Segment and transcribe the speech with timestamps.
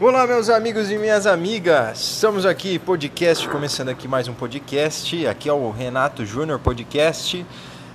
[0.00, 1.98] Olá, meus amigos e minhas amigas.
[2.00, 5.26] Estamos aqui, podcast, começando aqui mais um podcast.
[5.26, 7.44] Aqui é o Renato Júnior Podcast.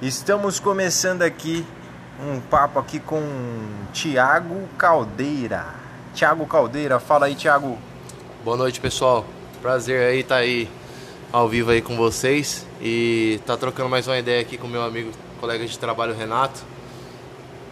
[0.00, 1.66] Estamos começando aqui
[2.20, 3.20] um papo aqui com
[3.92, 5.74] Tiago Caldeira.
[6.14, 7.76] Tiago Caldeira, fala aí, Tiago.
[8.44, 9.24] Boa noite, pessoal.
[9.60, 10.70] Prazer aí estar tá aí
[11.32, 15.10] ao vivo aí com vocês e tá trocando mais uma ideia aqui com meu amigo,
[15.40, 16.77] colega de trabalho Renato.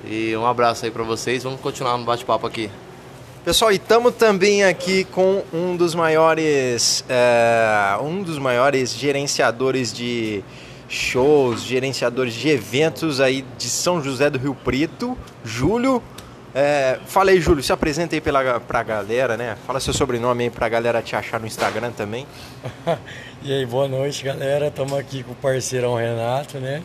[0.08, 1.42] E um abraço aí para vocês.
[1.42, 2.70] Vamos continuar no bate-papo aqui.
[3.44, 10.42] Pessoal, e estamos também aqui com um dos maiores, é, um dos maiores gerenciadores de
[10.88, 16.02] shows, gerenciadores de eventos aí de São José do Rio Preto, Júlio.
[16.54, 19.56] É, fala aí, Júlio, se apresenta aí pela, pra galera, né?
[19.66, 22.26] Fala seu sobrenome aí pra galera te achar no Instagram também.
[23.42, 24.68] e aí, boa noite, galera.
[24.68, 26.82] Estamos aqui com o parceirão Renato, né?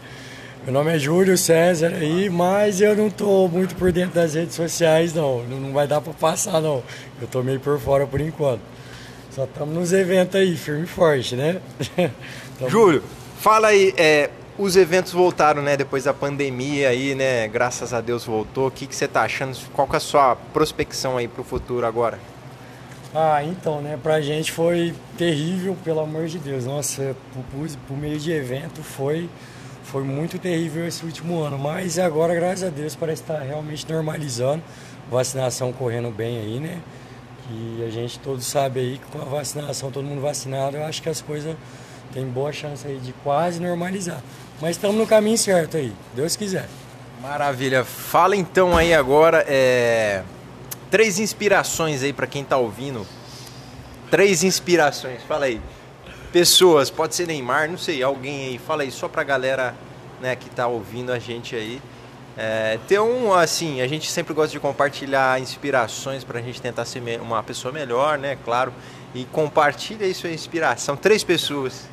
[0.64, 4.54] Meu nome é Júlio César aí, mas eu não tô muito por dentro das redes
[4.54, 5.42] sociais, não.
[5.44, 6.84] Não vai dar para passar, não.
[7.20, 8.62] Eu tô meio por fora por enquanto.
[9.32, 11.60] Só estamos nos eventos aí, firme e forte, né?
[12.60, 12.70] Tamo...
[12.70, 13.04] Júlio,
[13.40, 18.24] fala aí, é, os eventos voltaram, né, depois da pandemia aí, né, graças a Deus
[18.24, 18.68] voltou.
[18.68, 19.58] O que, que você tá achando?
[19.74, 22.20] Qual que é a sua prospecção aí pro futuro agora?
[23.16, 26.66] Ah, então, né, pra gente foi terrível, pelo amor de Deus.
[26.66, 29.28] Nossa, por, por meio de evento foi
[29.92, 34.64] foi muito terrível esse último ano, mas agora, graças a Deus, parece estar realmente normalizando.
[35.12, 36.80] Vacinação correndo bem aí, né?
[37.46, 41.02] Que a gente todos sabe aí que com a vacinação, todo mundo vacinado, eu acho
[41.02, 41.58] que as coisas
[42.14, 44.22] têm boa chance aí de quase normalizar.
[44.62, 46.70] Mas estamos no caminho certo aí, Deus quiser.
[47.22, 47.84] Maravilha.
[47.84, 50.24] Fala então aí agora, é...
[50.90, 53.06] três inspirações aí para quem está ouvindo.
[54.10, 55.60] Três inspirações, fala aí
[56.32, 59.76] pessoas, pode ser Neymar, não sei, alguém aí, fala aí só pra galera
[60.22, 61.82] né, que tá ouvindo a gente aí.
[62.38, 67.02] É, ter um, assim, a gente sempre gosta de compartilhar inspirações pra gente tentar ser
[67.22, 68.74] uma pessoa melhor, né, claro.
[69.14, 70.96] E compartilha aí sua inspiração.
[70.96, 71.90] Três pessoas.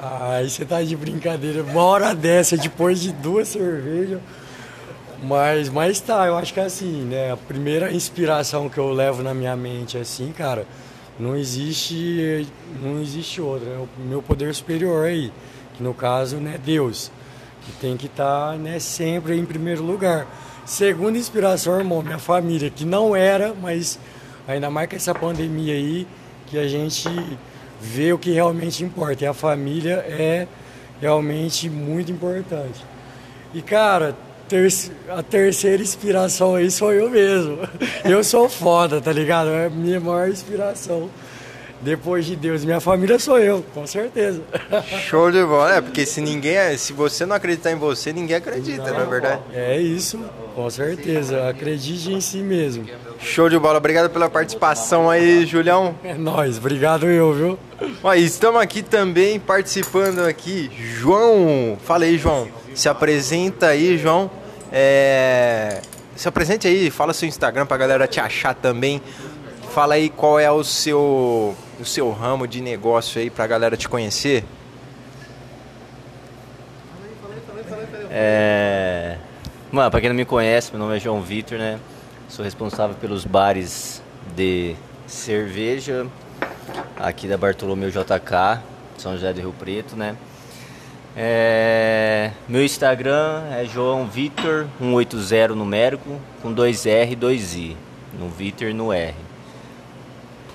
[0.00, 1.62] Ai, você tá de brincadeira.
[1.62, 4.20] Uma hora dessa, depois de duas cervejas.
[5.22, 7.32] Mas, mas tá, eu acho que é assim, né?
[7.32, 10.66] A primeira inspiração que eu levo na minha mente, assim, cara,
[11.18, 12.46] não existe
[12.82, 15.32] não existe outro é o meu poder superior aí
[15.74, 17.10] que no caso né Deus
[17.64, 20.26] que tem que estar tá, né sempre em primeiro lugar.
[20.64, 23.98] Segunda inspiração irmão minha família que não era mas
[24.46, 26.06] ainda mais com essa pandemia aí
[26.46, 27.08] que a gente
[27.80, 30.46] vê o que realmente importa e a família é
[31.00, 32.84] realmente muito importante.
[33.54, 34.16] E cara
[34.52, 34.70] ter,
[35.08, 37.58] a terceira inspiração aí sou eu mesmo.
[38.04, 39.48] Eu sou foda, tá ligado?
[39.48, 41.08] É a minha maior inspiração.
[41.80, 44.40] Depois de Deus, minha família sou eu, com certeza.
[45.08, 48.84] Show de bola, é, porque se ninguém, se você não acreditar em você, ninguém acredita,
[48.84, 49.40] não, não é verdade?
[49.52, 50.20] É isso,
[50.54, 51.48] com certeza.
[51.48, 52.84] Acredite em si mesmo.
[53.18, 55.96] Show de bola, obrigado pela participação aí, Julião.
[56.04, 57.58] É nóis, obrigado eu, viu?
[58.02, 61.76] Ó, estamos aqui também participando aqui, João.
[61.84, 62.48] Fala aí, João.
[62.74, 64.30] Se apresenta aí, João.
[64.72, 65.82] É...
[66.16, 69.02] Se apresente aí, fala seu Instagram pra galera te achar também.
[69.72, 73.88] Fala aí qual é o seu, o seu ramo de negócio aí pra galera te
[73.88, 74.44] conhecer.
[78.10, 79.16] É...
[79.70, 81.78] Mano, pra quem não me conhece, meu nome é João Vitor, né?
[82.28, 84.02] Sou responsável pelos bares
[84.36, 86.06] de cerveja
[86.96, 88.62] aqui da Bartolomeu JK,
[88.98, 90.16] São José do Rio Preto, né?
[91.14, 97.76] É, meu Instagram é João Vitor 180 numérico com dois R e dois I
[98.18, 99.14] no Vitor e no R.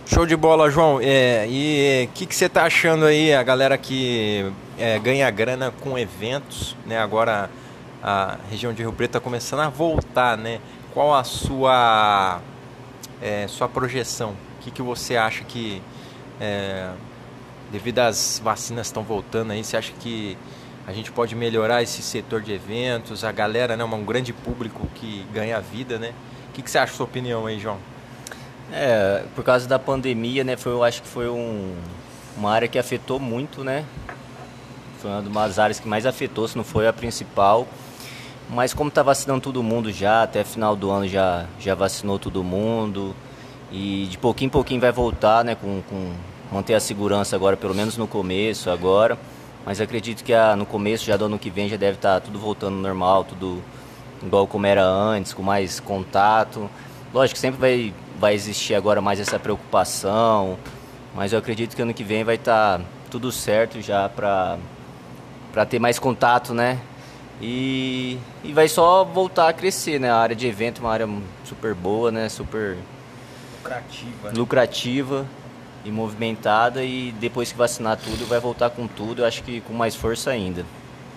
[0.07, 0.99] Show de bola, João.
[1.01, 5.71] É, e o que, que você está achando aí, a galera que é, ganha grana
[5.81, 6.97] com eventos, né?
[6.97, 7.49] Agora
[8.01, 10.59] a região de Rio Preto está começando a voltar, né?
[10.93, 12.41] Qual a sua
[13.21, 14.31] é, sua projeção?
[14.31, 15.83] O que, que você acha que
[16.39, 16.89] é,
[17.71, 20.37] devido às vacinas estão voltando aí, você acha que
[20.85, 25.25] a gente pode melhorar esse setor de eventos, a galera, né, um grande público que
[25.33, 26.13] ganha vida, né?
[26.49, 27.77] O que, que você acha, sua opinião aí, João?
[28.71, 31.75] É, por causa da pandemia, né, foi, eu acho que foi um,
[32.37, 33.83] uma área que afetou muito, né?
[35.01, 37.67] Foi uma das áreas que mais afetou, se não foi a principal.
[38.49, 42.43] Mas como está vacinando todo mundo já, até final do ano já, já vacinou todo
[42.43, 43.15] mundo.
[43.71, 46.13] E de pouquinho em pouquinho vai voltar, né, com, com
[46.51, 49.17] manter a segurança agora, pelo menos no começo agora.
[49.65, 52.25] Mas acredito que a, no começo, já do ano que vem, já deve estar tá
[52.25, 53.61] tudo voltando normal, tudo
[54.23, 56.69] igual como era antes, com mais contato.
[57.13, 60.57] Lógico que sempre vai, vai existir agora mais essa preocupação,
[61.13, 64.57] mas eu acredito que ano que vem vai estar tá tudo certo já para
[65.69, 66.79] ter mais contato, né?
[67.41, 70.09] E, e vai só voltar a crescer, né?
[70.09, 71.09] A área de evento é uma área
[71.43, 72.29] super boa, né?
[72.29, 72.77] Super
[74.33, 75.21] Lucrativa.
[75.21, 75.27] né?
[75.87, 79.73] E movimentada e depois que vacinar tudo vai voltar com tudo, eu acho que com
[79.73, 80.65] mais força ainda.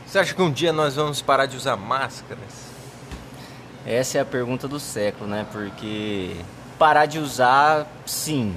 [0.06, 2.70] Você acha que um dia nós vamos parar de usar máscaras?
[3.84, 5.44] Essa é a pergunta do século, né?
[5.50, 6.36] Porque
[6.78, 8.54] parar de usar, sim.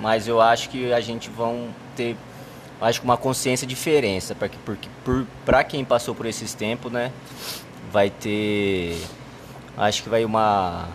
[0.00, 2.16] Mas eu acho que a gente vão ter,
[2.80, 7.12] acho que uma consciência diferença, porque porque por para quem passou por esses tempos, né,
[7.92, 8.98] vai ter
[9.76, 10.88] acho que vai uma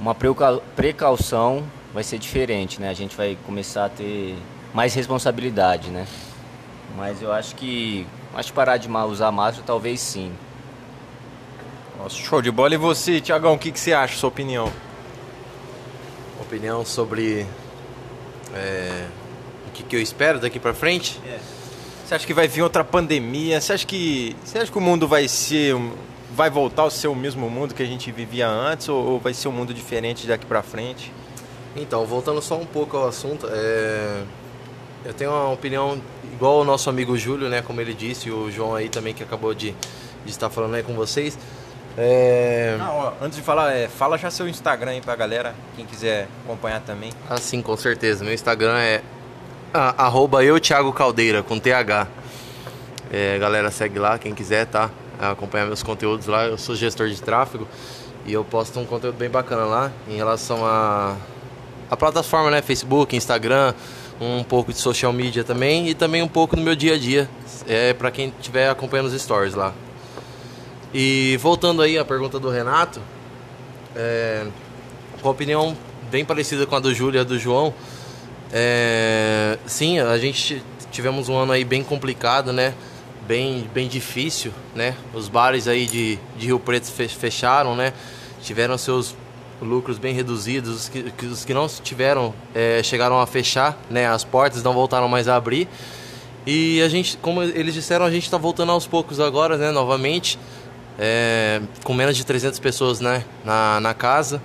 [0.00, 1.64] uma precau- precaução
[1.96, 2.90] vai ser diferente, né?
[2.90, 4.36] A gente vai começar a ter
[4.74, 6.06] mais responsabilidade, né?
[6.94, 10.30] Mas eu acho que acho que parar de usar máscara talvez sim.
[11.98, 12.74] Nossa, show de bola.
[12.74, 14.70] E você, Tiagão, o que, que você acha, sua opinião?
[16.38, 17.46] Opinião sobre
[18.54, 19.06] é,
[19.68, 21.18] o que, que eu espero daqui pra frente?
[22.04, 23.58] Você acha que vai vir outra pandemia?
[23.58, 25.74] Você acha que, você acha que o mundo vai ser,
[26.34, 29.32] vai voltar a ser o mesmo mundo que a gente vivia antes ou, ou vai
[29.32, 31.10] ser um mundo diferente daqui pra frente?
[31.76, 34.22] Então, voltando só um pouco ao assunto, é,
[35.04, 36.00] eu tenho uma opinião
[36.32, 37.62] igual o nosso amigo Júlio, né?
[37.62, 39.72] Como ele disse, e o João aí também que acabou de,
[40.24, 41.38] de estar falando aí com vocês.
[41.98, 45.86] É, Ah, ó, antes de falar, é, fala já seu Instagram aí pra galera, quem
[45.86, 47.10] quiser acompanhar também.
[47.28, 48.24] assim, com certeza.
[48.24, 49.02] Meu Instagram é
[49.72, 52.06] a- arroba eu, Thiago Caldeira, com TH.
[53.10, 54.90] É, galera, segue lá, quem quiser, tá?
[55.18, 56.44] Acompanhar meus conteúdos lá.
[56.46, 57.66] Eu sou gestor de tráfego
[58.26, 61.16] e eu posto um conteúdo bem bacana lá em relação a,
[61.90, 62.62] a plataforma, né?
[62.62, 63.74] Facebook, Instagram,
[64.20, 67.28] um pouco de social media também e também um pouco no meu dia a dia.
[67.68, 69.72] É para quem estiver acompanhando os stories lá.
[70.94, 73.00] E voltando aí à pergunta do Renato,
[73.94, 74.46] é,
[75.20, 75.76] com a opinião
[76.10, 77.74] bem parecida com a do Júlio e do João,
[78.52, 80.62] é, sim, a gente
[80.92, 82.72] tivemos um ano aí bem complicado, né?
[83.26, 84.94] Bem, bem difícil, né?
[85.12, 87.92] Os bares aí de, de Rio Preto fe- fecharam, né?
[88.40, 89.16] Tiveram seus
[89.60, 94.06] lucros bem reduzidos, os que, os que não tiveram é, chegaram a fechar, né?
[94.06, 95.68] As portas não voltaram mais a abrir.
[96.46, 99.70] E a gente, como eles disseram, a gente está voltando aos poucos agora, né?
[99.70, 100.38] Novamente,
[100.98, 103.24] é, com menos de 300 pessoas, né?
[103.44, 104.40] Na, na casa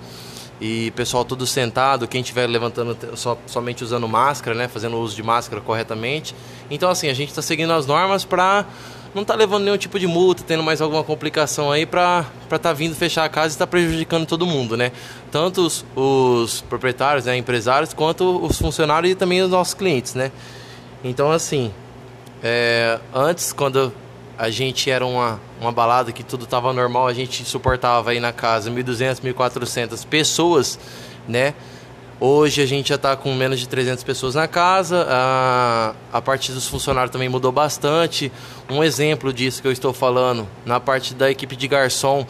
[0.62, 5.22] e pessoal tudo sentado, quem estiver levantando só, somente usando máscara, né, fazendo uso de
[5.22, 6.36] máscara corretamente.
[6.70, 8.64] Então assim, a gente está seguindo as normas para
[9.12, 12.94] não estar levando nenhum tipo de multa, tendo mais alguma complicação aí para estar vindo
[12.94, 14.92] fechar a casa e estar prejudicando todo mundo, né?
[15.32, 20.30] Tanto os, os proprietários, né, empresários, quanto os funcionários e também os nossos clientes, né?
[21.02, 21.72] Então assim,
[22.40, 23.92] é, antes, quando
[24.38, 28.32] a gente era uma, uma balada que tudo tava normal, a gente suportava aí na
[28.32, 30.78] casa 1.200, 1.400 pessoas,
[31.28, 31.54] né?
[32.24, 36.52] Hoje a gente já está com menos de 300 pessoas na casa, a, a parte
[36.52, 38.30] dos funcionários também mudou bastante.
[38.70, 42.24] Um exemplo disso que eu estou falando, na parte da equipe de garçom,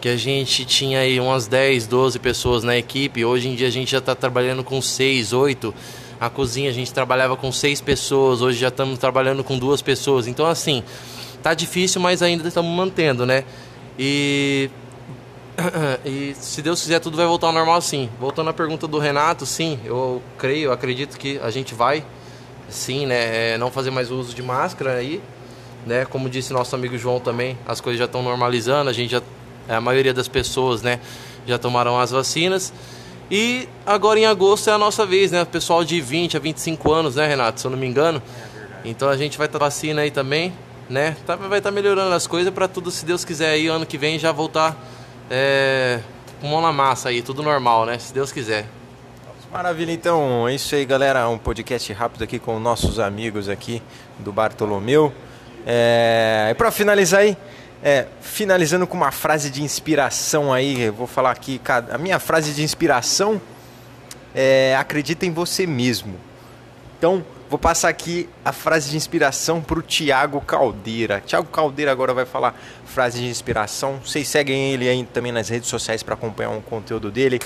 [0.00, 3.70] que a gente tinha aí umas 10, 12 pessoas na equipe, hoje em dia a
[3.70, 5.72] gente já está trabalhando com 6, 8.
[6.18, 10.26] A cozinha a gente trabalhava com 6 pessoas, hoje já estamos trabalhando com duas pessoas.
[10.26, 10.82] Então assim,
[11.46, 13.44] tá difícil, mas ainda estamos mantendo, né?
[13.96, 14.68] E
[16.04, 18.10] e se Deus quiser, tudo vai voltar ao normal sim.
[18.18, 22.04] Voltando à pergunta do Renato, sim, eu creio, eu acredito que a gente vai,
[22.68, 23.52] sim, né?
[23.52, 25.22] é, Não fazer mais uso de máscara aí,
[25.86, 26.04] né?
[26.04, 29.22] Como disse nosso amigo João também, as coisas já estão normalizando, a gente já,
[29.68, 30.98] a maioria das pessoas, né,
[31.46, 32.72] já tomaram as vacinas.
[33.30, 35.44] E agora em agosto é a nossa vez, né?
[35.44, 37.60] Pessoal de 20 a 25 anos, né, Renato?
[37.60, 38.20] Se eu não me engano.
[38.84, 40.52] Então a gente vai estar vacina aí também,
[40.88, 41.16] né?
[41.26, 44.18] Tá- vai estar melhorando as coisas para tudo, se Deus quiser, aí ano que vem
[44.18, 44.76] já voltar
[45.30, 46.00] é,
[46.40, 47.98] com mão na massa aí, tudo normal, né?
[47.98, 48.66] Se Deus quiser.
[49.52, 51.28] Maravilha, então é isso aí, galera.
[51.28, 53.82] Um podcast rápido aqui com nossos amigos aqui
[54.18, 55.12] do Bartolomeu.
[55.64, 57.36] É, e para finalizar aí,
[57.82, 62.52] é, finalizando com uma frase de inspiração aí, eu vou falar aqui, a minha frase
[62.52, 63.40] de inspiração
[64.34, 66.16] é acredita em você mesmo.
[66.98, 71.22] Então, vou passar aqui a frase de inspiração para o Tiago Caldeira.
[71.24, 74.00] Tiago Caldeira agora vai falar frase de inspiração.
[74.04, 77.40] Vocês seguem ele aí também nas redes sociais para acompanhar o conteúdo dele.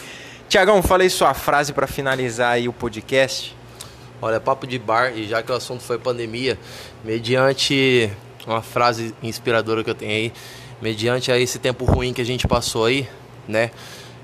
[0.49, 3.57] Tiagão, falei sua frase para finalizar aí o podcast.
[4.23, 6.59] Olha, papo de bar, e já que o assunto foi pandemia,
[7.04, 8.11] mediante
[8.47, 10.33] uma frase inspiradora que eu tenho aí,
[10.83, 13.09] mediante a esse tempo ruim que a gente passou aí,
[13.47, 13.71] né?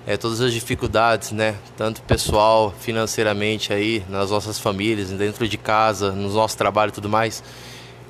[0.07, 1.57] É, todas as dificuldades, né?
[1.77, 7.09] Tanto pessoal, financeiramente aí, nas nossas famílias, dentro de casa, nos nossos trabalhos e tudo
[7.09, 7.43] mais.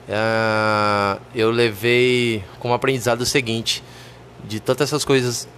[0.09, 3.83] ah, eu levei como aprendizado o seguinte,
[4.45, 5.49] de tantas essas coisas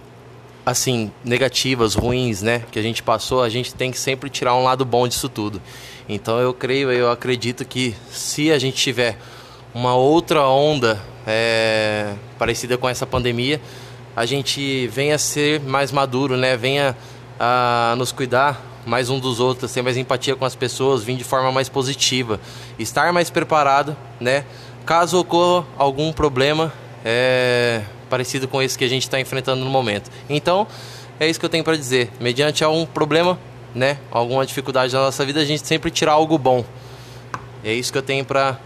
[0.65, 4.63] assim, negativas, ruins, né, que a gente passou, a gente tem que sempre tirar um
[4.63, 5.61] lado bom disso tudo.
[6.07, 9.17] Então eu creio, eu acredito que se a gente tiver
[9.73, 13.61] uma outra onda é, parecida com essa pandemia,
[14.19, 16.57] a gente venha ser mais maduro, né?
[16.57, 16.93] Venha
[17.39, 21.23] a nos cuidar mais um dos outros, ter mais empatia com as pessoas, vir de
[21.23, 22.37] forma mais positiva,
[22.77, 24.43] estar mais preparado, né?
[24.85, 26.73] Caso ocorra algum problema
[27.05, 30.11] é, parecido com esse que a gente está enfrentando no momento.
[30.29, 30.67] Então,
[31.17, 32.11] é isso que eu tenho para dizer.
[32.19, 33.39] Mediante algum problema,
[33.73, 36.65] né, alguma dificuldade na nossa vida, a gente sempre tirar algo bom.
[37.63, 38.59] É isso que eu tenho para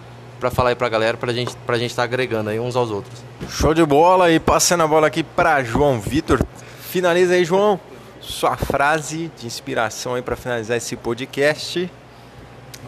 [0.44, 2.76] para falar aí para a galera, para gente, a gente estar tá agregando aí uns
[2.76, 3.18] aos outros.
[3.50, 6.46] Show de bola e passando a bola aqui para João Vitor.
[6.90, 7.80] Finaliza aí, João,
[8.20, 11.90] sua frase de inspiração aí para finalizar esse podcast.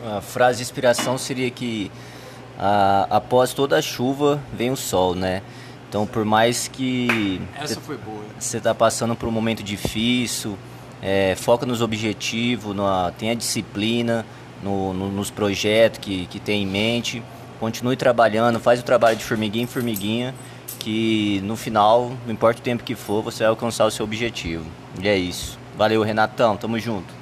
[0.06, 1.90] A frase de inspiração seria que
[2.60, 5.42] a, após toda a chuva vem o sol, né?
[5.88, 7.40] Então, por mais que
[8.38, 10.58] você está passando por um momento difícil,
[11.02, 14.26] é, foca nos objetivos, na, tenha disciplina
[14.62, 17.24] no, no, nos projetos que, que tem em mente,
[17.60, 20.36] continue trabalhando, faz o trabalho de formiguinha em formiguinha,
[20.80, 24.66] que no final, não importa o tempo que for, você vai alcançar o seu objetivo.
[25.02, 25.58] E é isso.
[25.78, 27.14] Valeu, Renatão, tamo junto.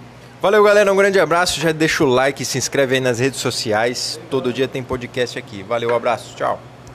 [0.41, 0.91] Valeu, galera.
[0.91, 1.61] Um grande abraço.
[1.61, 4.19] Já deixa o like, se inscreve aí nas redes sociais.
[4.29, 5.63] Todo dia tem podcast aqui.
[5.63, 6.35] Valeu, abraço.
[6.35, 6.72] Tchau.